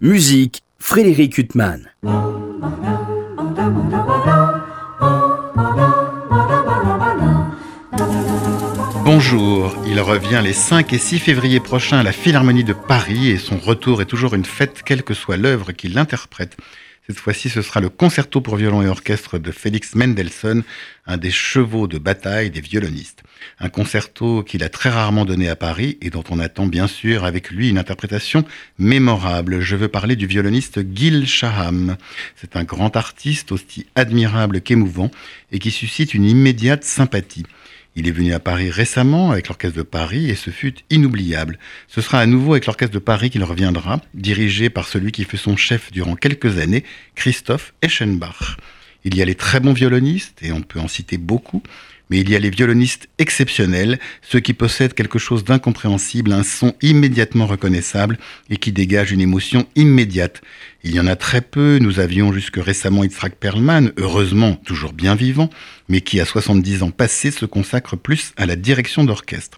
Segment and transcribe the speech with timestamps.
[0.00, 1.90] Musique, Frédéric Huttman.
[9.04, 13.38] Bonjour, il revient les 5 et 6 février prochains à la Philharmonie de Paris et
[13.38, 16.56] son retour est toujours une fête quelle que soit l'œuvre qu'il interprète.
[17.10, 20.62] Cette fois-ci, ce sera le concerto pour violon et orchestre de Félix Mendelssohn,
[21.06, 23.22] un des chevaux de bataille des violonistes.
[23.60, 27.24] Un concerto qu'il a très rarement donné à Paris et dont on attend bien sûr
[27.24, 28.44] avec lui une interprétation
[28.78, 29.60] mémorable.
[29.60, 31.96] Je veux parler du violoniste Gil Shaham.
[32.36, 35.10] C'est un grand artiste aussi admirable qu'émouvant
[35.50, 37.44] et qui suscite une immédiate sympathie.
[37.96, 41.58] Il est venu à Paris récemment avec l'Orchestre de Paris et ce fut inoubliable.
[41.88, 45.36] Ce sera à nouveau avec l'Orchestre de Paris qu'il reviendra, dirigé par celui qui fut
[45.36, 48.56] son chef durant quelques années, Christophe Eschenbach.
[49.10, 51.62] Il y a les très bons violonistes, et on peut en citer beaucoup,
[52.10, 56.74] mais il y a les violonistes exceptionnels, ceux qui possèdent quelque chose d'incompréhensible, un son
[56.82, 58.18] immédiatement reconnaissable
[58.50, 60.42] et qui dégagent une émotion immédiate.
[60.84, 65.14] Il y en a très peu, nous avions jusque récemment Yitzhak Perlman, heureusement toujours bien
[65.14, 65.48] vivant,
[65.88, 69.56] mais qui à 70 ans passés se consacre plus à la direction d'orchestre.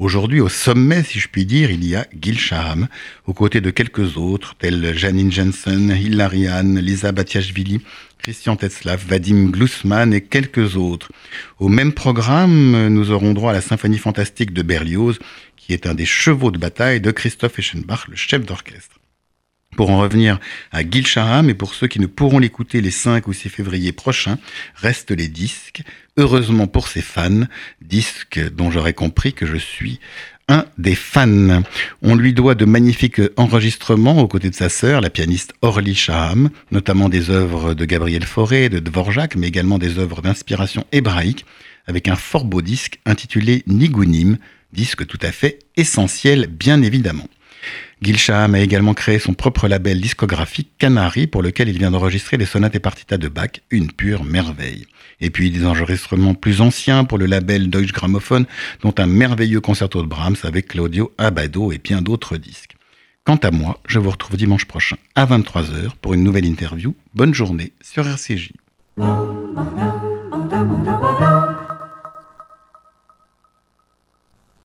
[0.00, 2.88] Aujourd'hui, au sommet, si je puis dire, il y a Gil Shaham,
[3.26, 7.80] aux côtés de quelques autres, tels Janine Jensen, Hilarian, Lisa Batiashvili,
[8.24, 11.12] Christian Tetzlaff, Vadim Glusman et quelques autres.
[11.58, 15.18] Au même programme, nous aurons droit à la symphonie fantastique de Berlioz,
[15.58, 18.98] qui est un des chevaux de bataille de Christophe Eschenbach, le chef d'orchestre.
[19.76, 20.40] Pour en revenir
[20.72, 23.92] à Gil Shaham, et pour ceux qui ne pourront l'écouter les 5 ou 6 février
[23.92, 24.38] prochains,
[24.74, 25.82] restent les disques.
[26.16, 27.42] Heureusement pour ses fans,
[27.82, 30.00] disques dont j'aurais compris que je suis
[30.48, 31.62] un des fans.
[32.02, 36.50] On lui doit de magnifiques enregistrements aux côtés de sa sœur, la pianiste Orly Shaham,
[36.70, 41.46] notamment des œuvres de Gabriel Fauré, de Dvorak, mais également des œuvres d'inspiration hébraïque,
[41.86, 44.38] avec un fort beau disque intitulé Nigunim,
[44.72, 47.28] disque tout à fait essentiel bien évidemment.
[48.02, 52.36] Gil Shaham a également créé son propre label discographique Canary pour lequel il vient d'enregistrer
[52.36, 54.86] les sonates et partitas de Bach, une pure merveille.
[55.20, 58.46] Et puis des enregistrements plus anciens pour le label Deutsche Grammophon,
[58.82, 62.76] dont un merveilleux concerto de Brahms avec Claudio Abado et bien d'autres disques.
[63.24, 66.94] Quant à moi, je vous retrouve dimanche prochain à 23h pour une nouvelle interview.
[67.14, 68.52] Bonne journée sur RCJ.